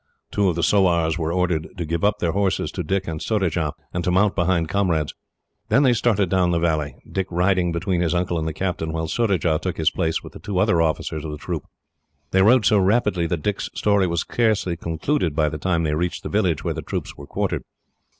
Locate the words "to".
1.77-1.85, 2.71-2.81, 4.03-4.09